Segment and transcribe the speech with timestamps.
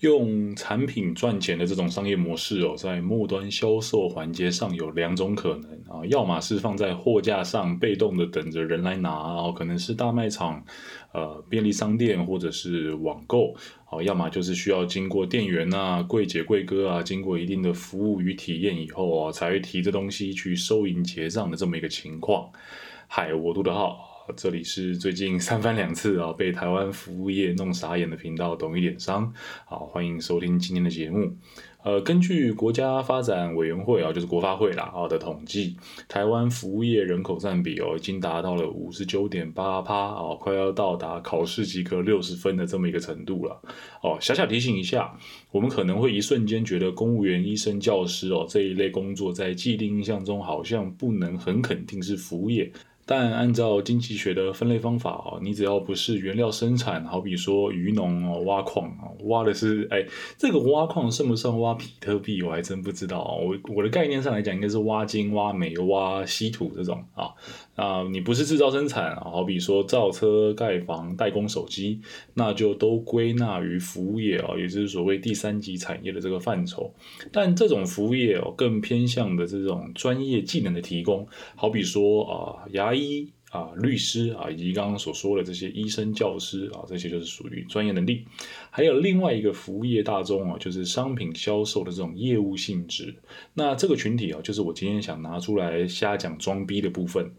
[0.00, 10.64] 用产品赚钱的这种商业模式哦，在末端销售环节上有两种可能啊，要么是放在货架上被动的等着人来拿哦，可能是大卖场、
[11.12, 13.52] 呃便利商店或者是网购
[13.90, 22.48] 哦，要么就是需要经过店员啊、柜姐、柜哥啊，经过一定的服务与体验以后啊，才会提着东西去收银结账的这么一个情况。
[23.08, 24.07] 嗨，我杜德浩。
[24.36, 29.32] 这里是最近三番两次啊被台湾服务业弄傻眼的频道，懂一点商，
[29.64, 31.34] 好欢迎收听今天的节目。
[31.84, 35.76] 呃，根据国家发展委员会啊，就是国发会啦啊的统计，
[36.08, 43.58] 台湾服务业人口占比哦，已经达到了五十九点八趴哦，快要到达考试及格六十分的这么一个程度了
[44.02, 44.18] 哦。
[44.20, 45.16] 小小提醒一下，
[45.50, 52.70] 我们可能会一瞬间觉得公务员、医生、教师哦这一类工作，在既定印象中好像不能很肯定是服务业。
[53.10, 60.04] 但按照经济学的分类方法哦，你只要不是原料生产，好比说鱼农哦挖矿啊，挖的是哎，
[60.36, 62.42] 这个挖矿算不算挖比特币？
[62.42, 63.34] 我还真不知道啊。
[63.34, 67.30] 我我的概念上来讲，应该是挖金、挖煤、挖稀土这种啊
[67.76, 72.02] 啊，你不是制造生产啊，好比说造车、盖房、代工手机，
[72.34, 76.92] 那就都归纳于服务业啊，也就是所谓第三级产业的这个范畴。
[77.32, 82.97] 但这种服务业哦，更偏向的这种专业技能的提供，好比说啊牙医。
[82.98, 88.24] 医啊，律师啊，以及刚刚所说的这些医生、教师啊，这些就是属于专业能力。
[88.70, 93.14] 还有另外一个服务业大众啊，就是商品销售的这种业务性质。
[93.54, 97.30] 那这个群体啊，就是我今天想拿出来瞎讲装逼的部分。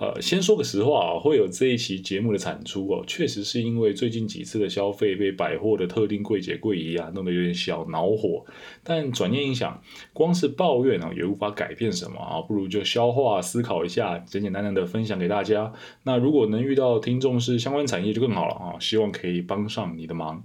[0.00, 8.42] 呃，先说个实话啊，会有这一期节目的产出哦，确实是因为最近几次的消费被百货的特定柜姐柜姨啊弄得有点小恼火。
[8.82, 9.82] 但转念一想，
[10.14, 15.70] 光是抱怨啊也无法改变什么啊，不如就消化思考一下，简简单单的分享给大家。
[16.04, 20.42] 那如果能遇到听众是相关产业就更好了啊，希望可以帮上你的忙。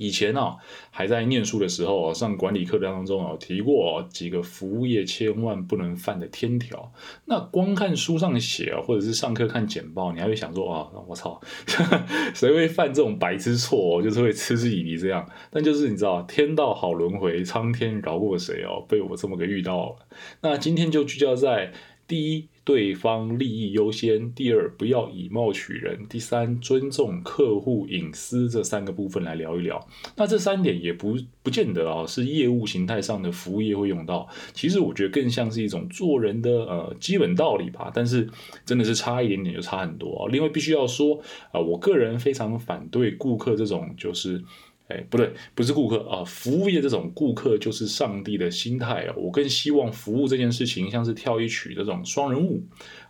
[0.00, 0.56] 以前啊，
[0.90, 6.90] 还在念书的时候上管理课当中啊，提过几个服务业千万不能犯的天条。
[7.26, 11.38] 那光看书上写啊，或者是上课看简报，你还会想说啊，我操，
[12.34, 14.00] 谁会犯这种白痴错？
[14.02, 15.28] 就是会嗤之以鼻这样。
[15.50, 18.82] 但就是你知道，天道好轮回，苍天饶过谁哦？
[18.88, 19.96] 被我这么个遇到了。
[20.40, 21.74] 那今天就聚焦在。
[22.10, 28.48] 第一，对方利益优先；第二，不要以貌取人；第三，尊重客户隐私。
[28.48, 29.84] 这三个部分来聊一聊。
[30.16, 34.28] 那这三点也不不见得啊，是业务形态上的服务业会用到。
[34.52, 37.90] 其实我觉得更像是一种做人的呃基本道理吧。
[37.94, 38.28] 但是
[38.64, 40.28] 真的是差一点点就差很多啊。
[40.30, 41.20] 另外必须要说
[41.52, 44.42] 啊，我个人非常反对顾客这种就是。
[44.90, 49.14] 哎，不对，不是顾客啊，服务业这种顾客就是上帝的心态啊。
[49.16, 52.62] 我更希望服务这件事情像是跳一曲这种双人舞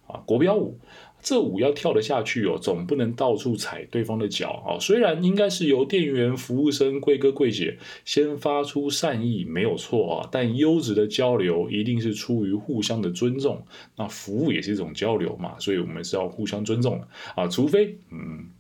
[0.06, 0.78] 啊，国标舞，
[1.22, 4.78] 这舞要跳得下去哦，总不能到处踩对方的脚啊。
[4.78, 13.64] 虽然应该是由店员、服务生、贵哥贵姐先发出善意，没有错啊，但优质的交流一定是出于互相的尊重。
[13.96, 18.50] 那服务也是一种交流嘛，所以我们是要互相尊重的啊，除非嗯。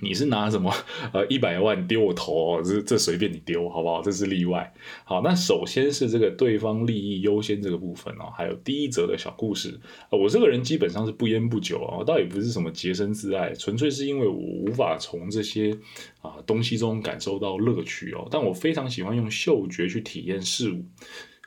[0.00, 0.72] 你是拿什么
[1.12, 2.62] 呃一百万丢我头哦？
[2.62, 4.00] 这这随便你丢好不好？
[4.00, 4.72] 这是例外。
[5.04, 9.78] 好，那首先是这个对方利益优先这个部分哦，还有第一则的小故事。
[10.10, 15.76] 我这个人基本上是不烟不酒啊，倒也不是什么洁身自爱，纯粹是因为我无法从这些
[16.22, 18.28] 啊东西中感受到乐趣哦。
[18.30, 20.84] 但我非常喜欢用嗅觉去体验事物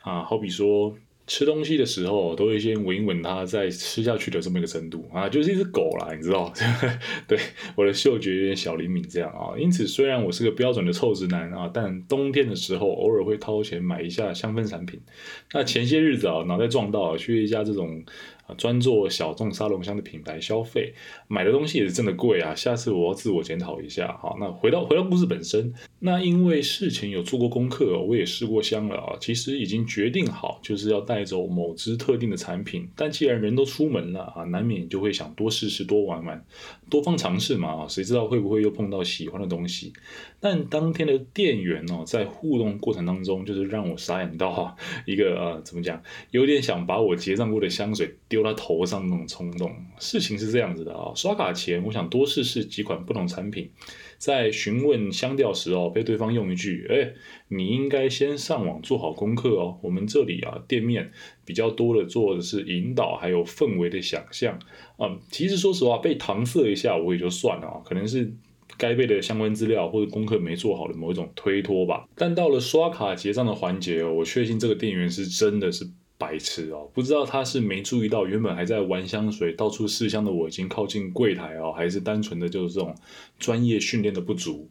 [0.02, 0.94] 啊，好比说。
[1.26, 6.52] 吃东西的时候，都会先闻一闻它，再吃下去的这么一个程度啊，就是一只狗啦，你知道？
[7.28, 7.38] 对，
[7.76, 9.56] 我的嗅觉有点小灵敏这样啊。
[9.58, 15.00] 因此，虽然我是个标准的臭直男啊，但冬天的时候偶尔会掏钱买一下香氛产品。
[15.52, 18.04] 那前些日子啊，脑袋撞到去一家这种。
[18.54, 20.94] 专做小众沙龙香的品牌消费，
[21.28, 22.54] 买的东西也是真的贵啊！
[22.54, 24.16] 下次我要自我检讨一下。
[24.20, 32.86] 好，那回到回到故事本身，那因为事前有做过功课，我也试过香了啊，其实已经决定好就是要带走某支特定的产品。
[32.94, 36.44] 但既然人都出门了啊，难免就会想多试试、多玩玩、
[36.90, 39.94] 多方尝试嘛啊，谁知道会不会又碰到喜欢的东西？
[40.40, 44.76] 但当天的店员哦，在互动过程当中，就是让我傻眼到哈，
[45.06, 46.02] 一个呃，怎么讲，
[46.32, 48.41] 有点想把我结账过的香水丢。
[48.42, 53.70] 他头上那种冲动，事情是这样子的啊，刷卡前我想多试试几款不同产品，
[54.18, 57.12] 在询问香调时哦，被对方用一句，哎，
[57.48, 61.10] 你应该先上网做好功课哦，我们这里啊店面
[61.44, 64.58] 比较多的做的是引导还有氛围的想象
[64.96, 68.32] 啊，其实说实话被搪塞一下我也就算了啊，可能是
[68.78, 75.88] 该背的相关资料或者功课没做好的某一种推脱吧，但到了刷卡结账的环节哦，我确信这个店员是真的是。
[76.22, 82.94] 白痴哦，不知道他是没注意到原本还在玩香水、到处试香的我已经靠近柜台哦，还是单纯的就是这种
[83.40, 84.68] 专业训练的不足。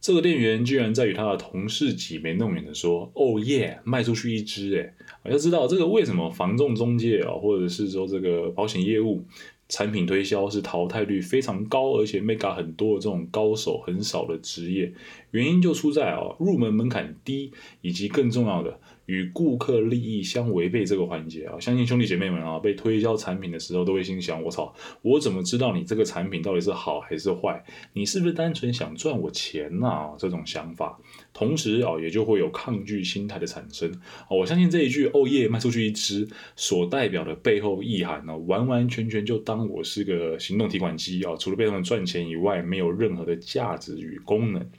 [0.00, 4.76] 这个店员居然在与他的同事挤眉弄眼的说：“哦耶，卖出去一只！”
[5.24, 9.24] 哎，要知道这个为什么房仲中介啊，或者是说这个保险业务
[9.68, 14.92] 产品推销是淘汰率非常高，而且 mega 很多的这种高手很少的职业，
[15.32, 17.50] 原因就出在哦入门门槛低，
[17.80, 18.78] 以及更重要的。
[19.06, 27.64] 与顾客利益相违背这个环节啊，相信兄弟姐妹们啊，被推销产品的时候都会心想：我操，我怎么知道你这个产品到底是好还是坏？
[27.92, 29.88] 你是不是单纯想赚我钱呢？
[30.18, 30.98] 这种想法，
[31.32, 33.92] 同时啊，也就会有抗拒心态的产生。
[34.30, 44.70] 我相信这一句“哦耶，卖出去一只”所代表的背后意涵呢，完完全全就当我是个行动提款机啊，除了被他们赚钱以外，没有任何的价值与功能。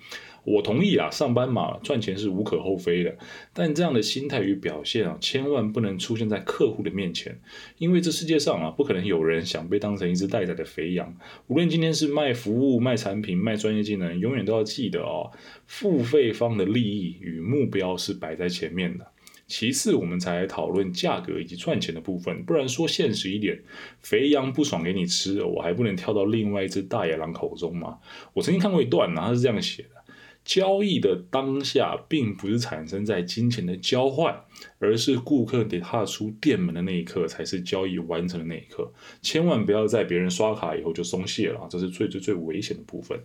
[0.45, 3.17] 我同意啊，上班嘛，赚钱是无可厚非的。
[3.51, 7.39] 但这样的心态与表现啊，千万不能出现在客户的面前，
[7.79, 11.17] 因为这世界上啊，不可能有人想被当成一只待宰的肥羊。
[11.47, 15.31] 无论今天是卖服务、卖产品、卖专业技能，永远都要记得哦，
[15.65, 19.07] 付费方的利益与目标是摆在前面的。
[19.47, 22.43] 其次，我们才讨论价格以及赚钱的部分。
[22.45, 23.59] 不然说现实一点，
[23.99, 27.99] 肥羊不爽给你吃，我还不能跳到另外一只大野狼口中吗？
[28.33, 29.94] 我曾经看过一段，他是这样写的。
[30.45, 34.45] 交易的当下，并不是产生在金钱的交换，
[34.79, 38.93] 而是顾客得踏出店门的那一刻，才是交易完成的那一刻。
[39.23, 43.19] 千万不要在别人刷卡以后就松懈了，这是最最最危险的部分。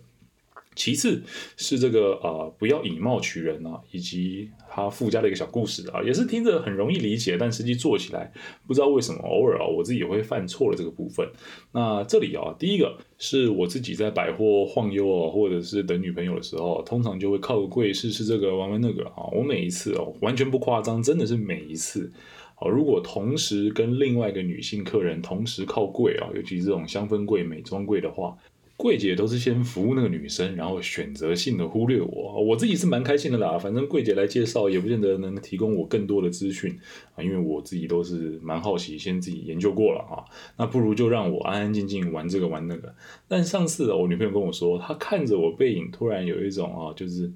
[0.73, 1.21] 其次
[1.57, 8.31] 是这个呃，不要以貌取人啊，以及他附加的一个小故事啊，也是听着很容易理解，但实际做起来
[8.65, 11.27] 不知道为什么偶尔啊，我自己也会犯错的这个部分。
[11.73, 19.27] 那这里啊，第一个是我自己在百货晃悠啊，或者是等女朋友的时候，通常就会靠个柜试试这个玩玩那个啊。
[19.33, 22.09] 我每一次哦，完全不夸张，真的是每一次
[22.55, 28.37] 啊，如果同时跟另外一个女性客人同时靠柜啊，尤其这种香氛柜、美妆柜的话。
[28.81, 32.43] 柜姐都是先服务那个女生，然后选择性的忽略我。
[32.43, 36.75] 我自己是蛮开心的啦，反正柜姐来介绍也不见得能提供我更多的资讯
[37.15, 40.25] 啊，因为我自己都是蛮好奇，先自己研究过了啊。
[40.57, 42.95] 那不如就让我安安静静玩这个玩那个。
[43.27, 47.31] 但上次我女朋友跟我说，她看着我背影，突然有一种啊，就是。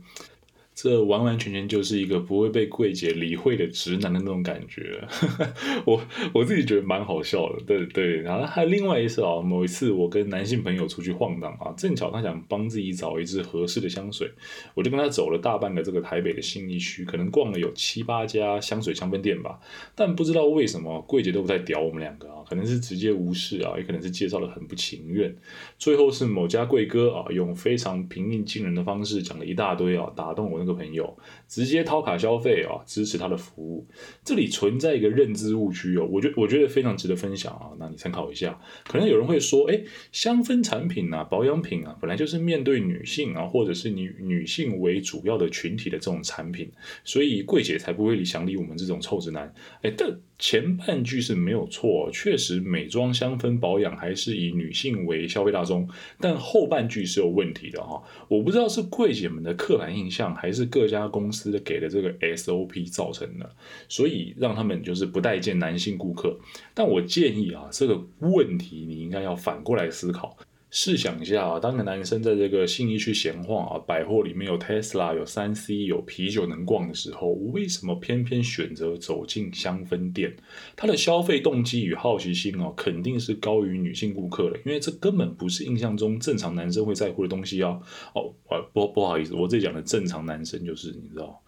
[0.75, 5.01] 这完完全全就是一个不会被柜姐理会的直男的那种感觉，
[5.88, 6.01] 我
[6.33, 8.18] 我自己觉得蛮好笑的，对对。
[8.18, 14.30] 然后还有另外一次啊，某一次我跟男性朋友出去晃荡啊，正巧他想帮自己找一支合适的香水，
[14.74, 19.57] 我就跟他走了大半个这个台北的信义区，可能逛了有七八家香水香氛店吧，
[19.95, 25.33] 但不知道为什么柜姐都不太屌我们两个啊，可能是直接无视啊，也可能是介绍的很不情愿。
[25.80, 30.64] 最后是某家贵哥啊，用非常平易近人的方式讲了一大堆啊，打动我。
[30.65, 31.17] 一个朋友
[31.47, 33.88] 直接掏卡消费啊，支持他的服务。
[34.23, 37.69] 这里存在一个认知误区哦，我觉我觉得非常值得分享啊。
[37.79, 38.59] 那你参考一下。
[38.88, 46.71] 可能有人会说，哎，香氛产品啊，保养品啊，本来就是面对女性啊，或者是女女性为主要的群体的这种产品，
[47.03, 49.53] 所以柜姐才不会理想理我们这种臭直男。
[49.83, 50.19] 哎，但。
[50.37, 55.87] 前半句是没有错，确实美妆香氛保养还是以女性为消费大众，
[56.19, 58.03] 但后半句是有问题的哈。
[58.27, 63.49] 我不知道是柜姐们的刻板印象，还是各家公司的给的这个 SOP 造成的，
[63.87, 66.38] 所以让他们就是不待见男性顾客。
[66.73, 70.38] 但我建议啊，这个问题你应该要反过来思考。
[70.71, 80.36] 试想一下啊，当个男生在这个信义区闲晃啊，百货里面有 Tesla、有三 C、有啤酒能逛的时候，为什么偏偏选择走进香氛店？
[80.75, 87.79] 他的消费动机与好奇心哦，肯定是高于女性顾客的，因为这根本不是印象中正常男生会在乎的东西啊。
[88.13, 88.34] 哦，
[88.74, 91.41] 不不好意思，我这里讲的正常男生就是你知道，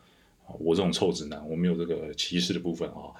[0.59, 3.11] 我这种臭直男，我没有这个歧视的部分啊。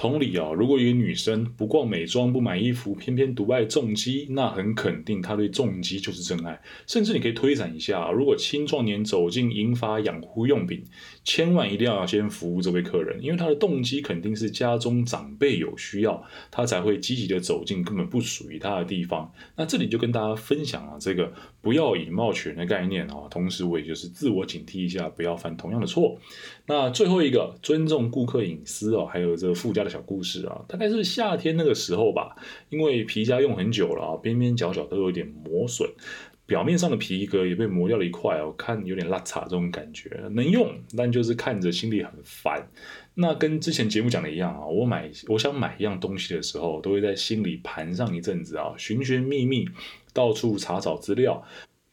[0.00, 6.58] 同理啊，如果一个女生不逛美妆、不买衣服，偏偏独爱重机，那很肯定她对重机就是真爱。
[6.86, 10.82] 甚至你可以推展一下，如果青壮年走进银发养护用品，
[11.22, 19.30] 千万一定要先服务这位客人，因为他的动机肯定是家中长辈有需要，他才会积极的走进根本不属于他的地方。
[19.54, 21.30] 那这里就跟大家分享啊，这个
[21.60, 26.18] 不要以貌取人的概念啊，同时我也就是自我警惕一下，不要犯同样的错。
[26.64, 32.36] 那最后一个，尊重顾客隐私哦，还有这个附加的小故事啊，大概是夏天那个时候吧，
[32.70, 35.90] 因为皮夹用很久了啊，边边角角都有点磨损。
[36.46, 42.68] 表面上的皮革也被磨掉了一块哦，看有点拉碴这种感觉，能用，但就是看着心里很烦。
[43.14, 49.68] 那跟之前节目讲的一样啊，我买我想买一样东西的时候，都会在心里盘上一阵子啊，寻寻觅觅，
[50.12, 51.40] 到处查找资料，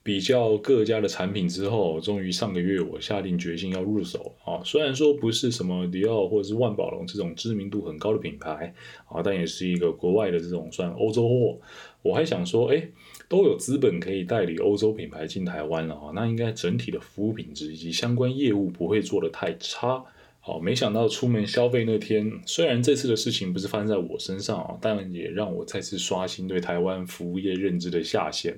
[0.07, 4.63] 比较各家的产品之后，终于上个月我下定决心要入手啊。
[4.63, 8.73] 虽然说不是什么迪奥或者是万宝龙这种知名度很高的品牌
[9.09, 11.59] 啊，但也是一个国外的这种算欧洲货。
[12.01, 12.87] 我还想说，哎。
[13.29, 20.01] 都有资本可以代理欧洲品牌进台湾了啊，那应该整体的服务品质以及相关业务不会做得太差。
[20.39, 28.57] 好，没想到出门消费那天，虽然这次的事情不是发生在我身上啊，但也让我再次刷新对台湾服务业认知的下限。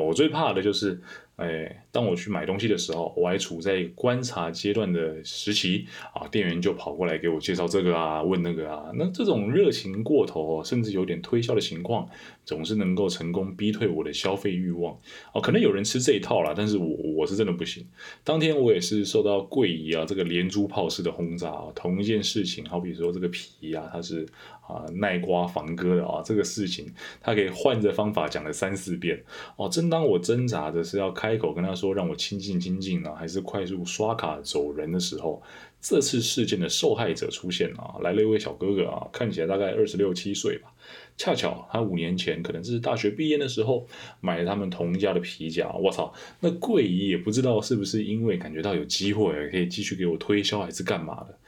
[0.00, 1.00] 我最怕的就是。
[1.36, 5.84] 哎，当我去买东西的时候，我还处在观察阶段的时期
[6.14, 12.08] 啊，店员就跑过来给我介绍这个啊，问那个啊，那这种热情过头，甚至有点推销的情况，
[12.46, 14.98] 总是能够成功逼退我的消费欲望
[15.34, 15.40] 哦。
[15.42, 17.86] 可能有人吃这一套啦，但是我我是真的不行。
[18.24, 24.26] 当天我也是受到柜姨啊这个连珠炮式的轰炸啊，同一件事情，好比说这个皮啊，它是。
[24.66, 29.22] 啊，耐刮防割的啊，这个事情他可以换着方法讲了三四遍
[29.54, 29.68] 哦。
[29.68, 35.42] 真当我挣扎着是要开口跟他说让我亲近亲近呢，还是快速刷卡走人的时候，
[35.80, 40.72] 这次事件的受害者出现啊，来了一位小哥哥啊，看起来大概二十六七岁吧。
[41.16, 43.86] 恰巧他五年前可能是大学毕业的时候
[44.20, 45.70] 买了他们同一家的皮夹。
[45.72, 51.38] 我操，那柜姨也不知道是不是因为感觉到有机会可以继续给我推销，还是干嘛的。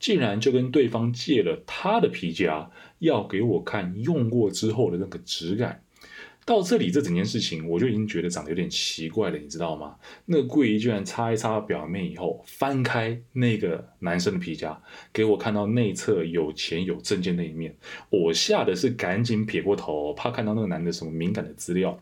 [0.00, 5.82] 竟然就跟对方借了他的皮夹，要给我看用过之后的那个质感。
[6.48, 9.96] 到这里，这整件事情我就已经觉得长得有点奇怪了，你知道吗？
[10.24, 14.80] 那个柜姨居然擦一擦表面以后，翻开那个男生的皮夹，
[15.12, 17.76] 给我看到内侧有钱有证件那一面。
[18.08, 22.00] 我吓得是赶紧撇过头，怕看到那个男的什么敏感的资料。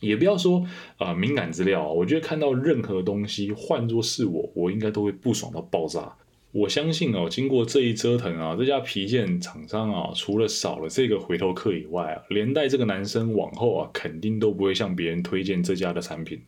[0.00, 0.66] 也不要说
[0.98, 6.14] 啊敏感资料，我觉得看到任何东西，换作是我，我应该都会不爽到爆炸。
[6.52, 16.42] 我相信哦，经过这一折腾啊，这家皮件厂商啊，除了少了这个回头客以外啊，连带这个男生往后啊，肯定都不会向别人推荐这家的产品，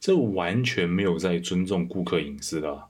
[0.00, 2.82] 这完全没有在尊重顾客隐私的。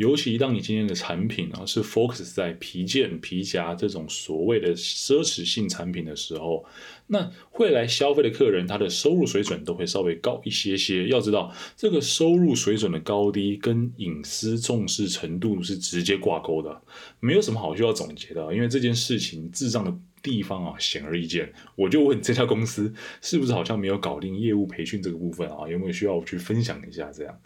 [0.00, 6.64] 尤其当你今天的产品啊是 focus 在皮件、皮夹这种所谓的奢侈性产品的时候，
[7.08, 11.06] 那会来消费的客人，他的收入水准都会稍微高一些些。
[11.08, 16.80] 要知道，这个收入水准的高低跟隐私重视程度是直接挂钩的，
[17.20, 18.54] 没有什么好需要总结的。
[18.54, 21.52] 因为这件事情智障的地方啊显而易见。
[21.76, 22.90] 我就问这家公司
[23.20, 25.68] 是不是好像没有搞定业务培训这个部分啊？
[25.68, 27.38] 有没有需要我去分享一下这样？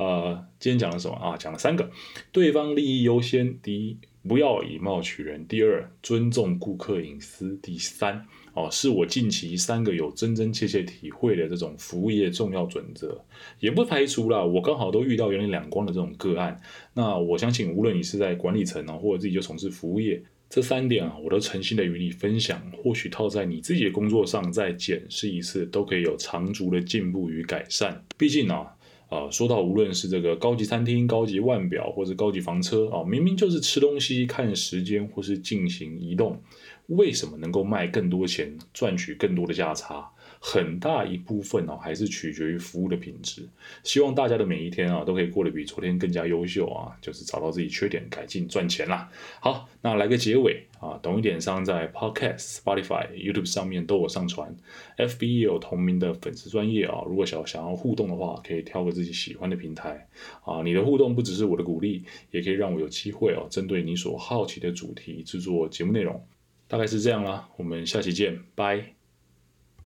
[0.00, 1.36] 呃，今天讲了什么啊？
[1.36, 1.90] 讲了三个，
[2.32, 3.60] 对方利益优先。
[3.60, 13.22] 第一，不要以貌取人；第二，尊重顾客隐私；第三，哦，是我近期三个有真真切切体会的这种服务业重要准则。
[13.58, 16.58] 也不排除啦，我刚好都遇到有点两光的这种个案。
[16.94, 22.58] 那我相信，无论你是在管理层啊，或者自己就从事服务业，这三点啊，我都诚心的与你分享。
[22.82, 28.02] 或许套在你自己的工作上再检视一次，都可以有长足的进步与改善。
[28.16, 28.66] 毕竟呢。
[29.10, 36.40] 啊，说到无论是这个高级餐厅、高级腕表，或者高级房车啊，明明就是吃东西、看时间或是进行移动，
[36.86, 40.08] 为什么能够卖更多钱、赚取更多的价差？
[40.42, 43.46] 很大一部分哦，还是取决于服务的品质。
[43.84, 49.10] 希望大家的每一天啊，都可以过得比昨天更加优秀啊，就是找到自己缺点改进赚钱啦。
[49.40, 54.56] 好，那来个结尾啊，懂一点商在 Podcast、Spotify、YouTube 上面都有上传
[54.96, 57.02] ，FB 也有同名的粉丝专业啊。
[57.06, 60.08] 如果想想要互动的话，可以挑个自己喜欢的平台
[60.42, 60.62] 啊。
[60.64, 66.24] 你的互动不只是我的鼓励，也可以让我有机会哦，针对你所好奇的主题制作节目内容。
[66.66, 68.99] 大概是这样啦，我们下期见，拜。